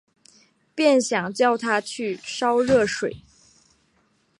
[0.73, 3.17] 便想叫她去烧热水